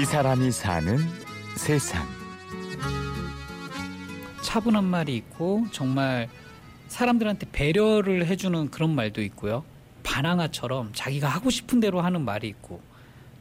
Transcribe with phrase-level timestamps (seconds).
[0.00, 0.96] 이 사람이 사는
[1.58, 2.08] 세상.
[4.40, 6.26] 차분한 말이 있고 정말
[6.88, 9.62] 사람들한테 배려를 해주는 그런 말도 있고요.
[10.02, 12.80] 반항아처럼 자기가 하고 싶은 대로 하는 말이 있고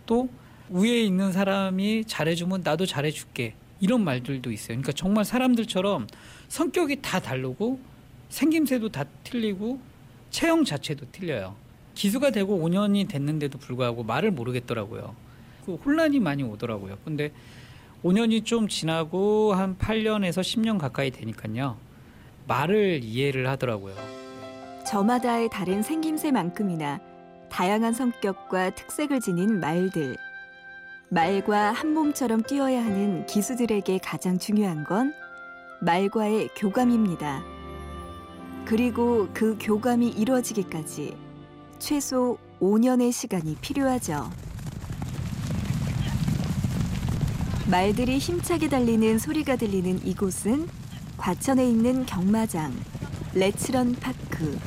[0.05, 0.27] 또
[0.69, 4.67] 위에 있는 사람이 잘해주면 나도 잘해줄게 이런 말들도 있어요.
[4.67, 6.07] 그러니까 정말 사람들처럼
[6.49, 7.79] 성격이 다 다르고
[8.27, 9.79] 생김새도 다 틀리고
[10.29, 11.55] 체형 자체도 틀려요.
[11.95, 15.28] 기수가 되고 5년이 됐는데도 불구하고 말을 모르겠더라고요.
[15.69, 16.97] 그 혼란이 많이 오더라고요.
[17.05, 17.31] 근데
[18.03, 21.77] 5년이 좀 지나고 한 8년에서 10년 가까이 되니까요.
[22.47, 23.93] 말을 이해를 하더라고요.
[24.87, 26.99] 저마다의 다른 생김새만큼이나
[27.51, 30.17] 다양한 성격과 특색을 지닌 말들.
[31.09, 35.13] 말과 한 몸처럼 뛰어야 하는 기수들에게 가장 중요한 건
[35.81, 37.43] 말과의 교감입니다.
[38.65, 41.15] 그리고 그 교감이 이루어지기까지
[41.77, 44.29] 최소 5년의 시간이 필요하죠.
[47.69, 50.67] 말들이 힘차게 달리는 소리가 들리는 이곳은
[51.17, 52.73] 과천에 있는 경마장
[53.35, 54.57] 레츠런 파크.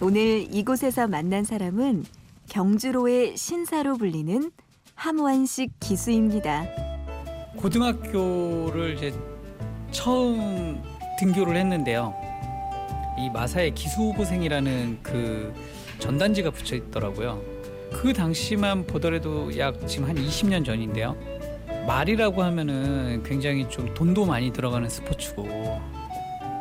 [0.00, 2.04] 오늘 이곳에서 만난 사람은
[2.48, 4.52] 경주로의 신사로 불리는
[4.94, 6.66] 함원식 기수입니다.
[7.56, 9.12] 고등학교를 이제
[9.90, 10.80] 처음
[11.18, 12.14] 등교를 했는데요.
[13.18, 15.52] 이 마사에 기수후보생이라는 그
[15.98, 17.42] 전단지가 붙여 있더라고요.
[17.92, 21.16] 그 당시만 보더라도 약 지금 한 20년 전인데요.
[21.86, 25.80] 말이라고 하면은 굉장히 좀 돈도 많이 들어가는 스포츠고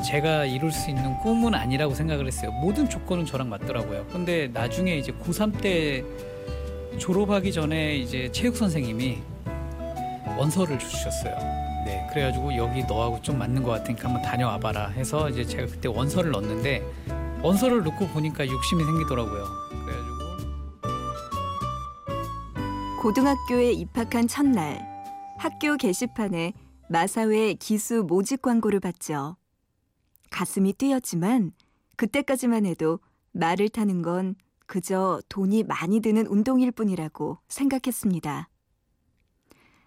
[0.05, 2.51] 제가 이룰 수 있는 꿈은 아니라고 생각을 했어요.
[2.51, 4.05] 모든 조건은 저랑 맞더라고요.
[4.11, 6.03] 근데 나중에 이제 고3 때
[6.97, 9.17] 졸업하기 전에 이제 체육 선생님이
[10.37, 11.35] 원서를 주셨어요.
[11.85, 16.31] 네, 그래가지고 여기 너하고 좀 맞는 것 같으니까 한번 다녀와봐라 해서 이제 제가 그때 원서를
[16.31, 16.83] 넣었는데
[17.41, 19.45] 원서를 넣고 보니까 욕심이 생기더라고요.
[19.85, 20.15] 그래가지고
[23.01, 24.94] 고등학교에 입학한 첫날
[25.45, 26.53] 학교 게시판에
[26.89, 29.37] 마사회 기수 모집 광고를 봤죠.
[30.31, 31.51] 가슴이 뛰었지만
[31.97, 32.99] 그때까지만 해도
[33.31, 34.33] 말을 타는 건
[34.65, 38.49] 그저 돈이 많이 드는 운동일 뿐이라고 생각했습니다.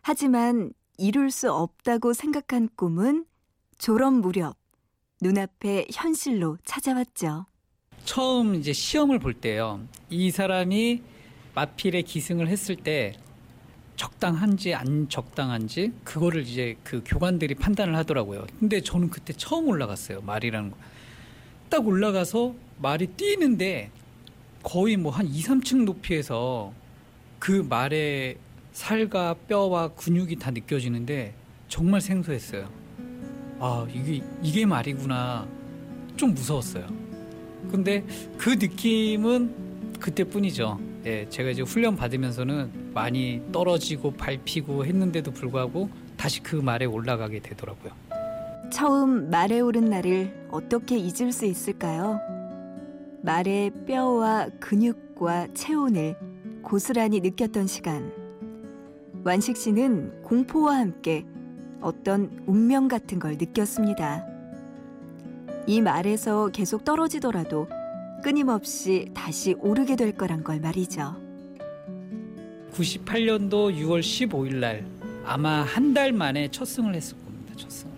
[0.02, 3.26] 하지만 이룰 수 없다고 생각한 꿈은
[3.78, 4.56] 졸업 무렵
[5.20, 7.46] 눈앞에 현실로 찾아왔죠.
[8.04, 9.80] 처음 이제 시험을 볼 때요.
[10.08, 11.02] 이 사람이
[11.56, 13.18] 마필에 기승을 했을 때
[13.98, 18.46] 적당한지 안 적당한지 그거를 이제 그 교관들이 판단을 하더라고요.
[18.58, 20.20] 근데 저는 그때 처음 올라갔어요.
[20.22, 20.76] 말이라는 거.
[21.68, 23.90] 딱 올라가서 말이 뛰는데
[24.62, 26.72] 거의 뭐 한 2, 3층 높이에서
[27.40, 28.38] 그 말의
[28.72, 31.34] 살과 뼈와 근육이 다 느껴지는데
[31.68, 32.70] 정말 생소했어요.
[33.58, 35.46] 아, 이게 이게 말이구나.
[36.16, 36.86] 좀 무서웠어요.
[37.72, 38.04] 근데
[38.38, 40.87] 그 느낌은 그때뿐이죠.
[41.04, 47.92] 예, 제가 이제 훈련 받으면서는 많이 떨어지고 밟히고 했는데도 불구하고 다시 그 말에 올라가게 되더라고요.
[48.70, 52.20] 처음 말에 오른 날을 어떻게 잊을 수 있을까요?
[53.22, 56.16] 말의 뼈와 근육과 체온을
[56.62, 58.12] 고스란히 느꼈던 시간.
[59.24, 61.24] 완식 씨는 공포와 함께
[61.80, 64.26] 어떤 운명 같은 걸 느꼈습니다.
[65.66, 67.68] 이 말에서 계속 떨어지더라도
[68.22, 71.16] 끊임없이 다시 오르게 될 거란 걸 말이죠.
[72.72, 74.86] 98년도 6월 15일 날
[75.24, 77.54] 아마 한 달 만에 첫 승을 했을 겁니다.
[77.56, 77.94] 첫 승을.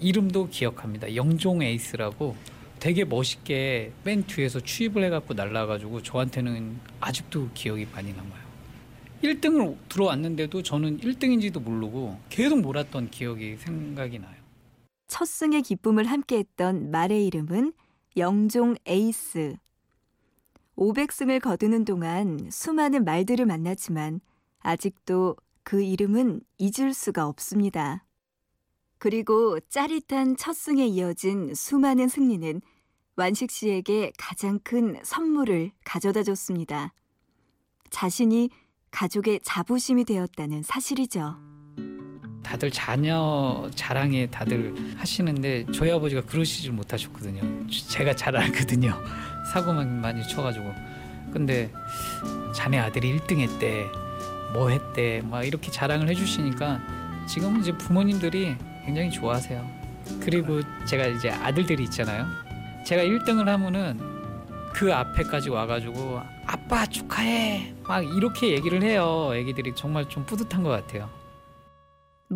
[0.00, 1.14] 이름도 기억합니다.
[1.14, 2.36] 영종 에이스라고
[2.78, 8.40] 되게 멋있게 맨 뒤에서 추입을 해갖고 날라가지고 저한테는 아직도 기억이 많이 남아요.
[9.22, 14.34] 1등을 들어왔는데도 저는 1등인지도 모르고 계속 몰았던 기억이 생각이 나요.
[15.08, 17.72] 첫 승의 기쁨을 함께했던 말의 이름은
[18.16, 19.56] 영종 에이스.
[20.76, 24.20] 500승을 거두는 동안 수많은 말들을 만났지만
[24.60, 28.04] 아직도 그 이름은 잊을 수가 없습니다.
[28.98, 32.60] 그리고 짜릿한 첫 승에 이어진 수많은 승리는
[33.16, 36.92] 완식 씨에게 가장 큰 선물을 가져다 줬습니다.
[37.90, 38.50] 자신이
[38.90, 41.49] 가족의 자부심이 되었다는 사실이죠.
[42.50, 47.68] 다들 자녀 자랑에 다들 하시는데 저희 아버지가 그러시질 못하셨거든요.
[47.68, 49.00] 제가 잘 알거든요.
[49.52, 50.74] 사고만 많이 쳐가지고.
[51.32, 51.70] 근데
[52.52, 53.86] 자네 아들이 1등 했대,
[54.52, 56.80] 뭐 했대, 막 이렇게 자랑을 해주시니까
[57.28, 59.64] 지금은 이제 부모님들이 굉장히 좋아하세요.
[60.18, 62.26] 그리고 제가 이제 아들들이 있잖아요.
[62.84, 64.00] 제가 1등을 하면은
[64.72, 69.30] 그 앞에까지 와가지고 아빠 축하해 막 이렇게 얘기를 해요.
[69.34, 71.19] 애기들이 정말 좀 뿌듯한 것 같아요.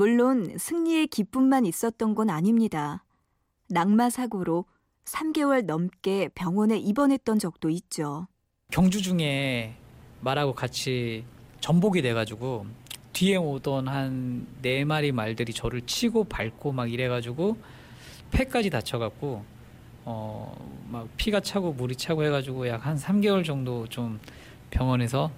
[0.04, 3.04] 물론 승리의 기쁨만 있었던 건 아닙니다.
[3.70, 4.64] 낙마 사고로
[5.04, 8.26] 3개월 넘게 병원에 입원했던 적도 있죠.
[8.72, 9.76] 경주 중에
[10.20, 11.24] 말하고 같이
[11.60, 12.66] 전복이 돼가지고
[13.12, 17.56] 뒤에 오던 한 네 마리 말들이 저를 치고 밟고 막 이래가지고
[18.32, 19.44] 폐까지 다쳐갖고
[20.06, 20.56] 어
[20.90, 24.18] 막 피가 차고 물이 차고 해가지고 약 한 3개월 정도 좀
[24.70, 25.30] 병원에서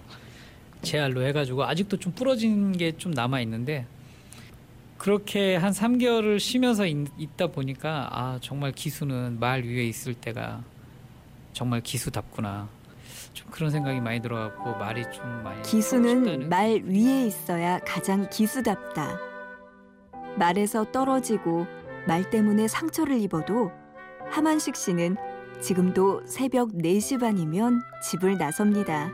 [0.82, 3.86] 재활로 해가지고 아직도 좀 부러진 게 좀 남아 있는데
[4.98, 10.62] 그렇게 한 3개월을 쉬면서 있, 있다 보니까 아 정말 기수는 말 위에 있을 때가
[11.52, 12.68] 정말 기수답구나
[13.32, 19.18] 좀 그런 생각이 많이 들어갖고 말이 좀 많이 기수는 말 위에 있어야 가장 기수답다.
[20.36, 21.66] 말에서 떨어지고
[22.06, 23.70] 말 때문에 상처를 입어도
[24.30, 25.16] 하만식 씨는
[25.60, 29.10] 지금도 새벽 4시 반이면 집을 나섭니다.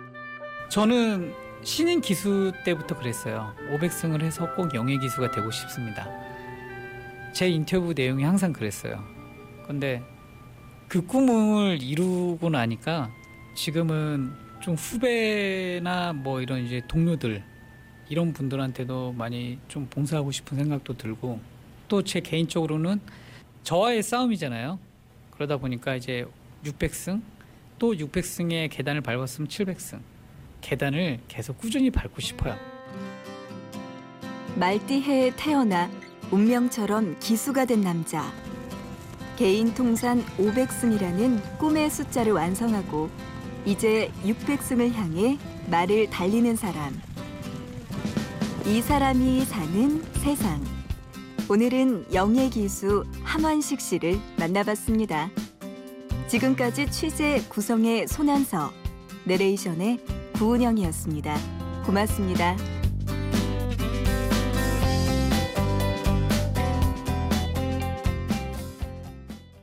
[0.69, 1.33] 저는
[1.65, 3.55] 신인 기수 때부터 그랬어요.
[3.71, 6.09] 500승을 해서 꼭 영예 기수가 되고 싶습니다.
[7.33, 9.03] 제 인터뷰 내용이 항상 그랬어요.
[9.67, 10.03] 근데
[10.89, 13.11] 그 꿈을 이루고 나니까
[13.55, 17.43] 지금은 좀 후배나 뭐 이런 이제 동료들
[18.09, 21.41] 이런 분들한테도 많이 좀 봉사하고 싶은 생각도 들고
[21.89, 23.01] 또 제 개인적으로는
[23.63, 24.79] 저와의 싸움이잖아요.
[25.31, 26.27] 그러다 보니까 이제
[26.65, 27.23] 600승
[27.79, 30.01] 또 600승의 계단을 밟았으면 700승
[30.63, 32.57] 계단을 계속 꾸준히 밟고 싶어요.
[34.57, 35.91] 말띠해에 태어나
[36.31, 38.33] 운명처럼 기수가 된 남자.
[39.37, 43.11] 개인 통산 500승이라는 꿈의 숫자를 완성하고
[43.65, 45.39] 이제 600승을 향해
[45.71, 47.01] 말을 달리는 사람.
[48.67, 50.63] 이 사람이 사는 세상.
[51.49, 55.31] 오늘은 영예 기수 함환식 씨를 만나봤습니다.
[56.29, 58.73] 지금까지 취재 구성의 손한서,
[59.25, 61.37] 내레이션의 구은영이었습니다.
[61.87, 62.57] 고맙습니다.